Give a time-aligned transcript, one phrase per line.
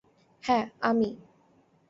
[0.43, 1.09] হ্যাঁ, আমি।